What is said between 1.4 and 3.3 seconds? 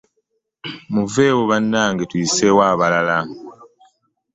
bannange tuyiseewo abalala.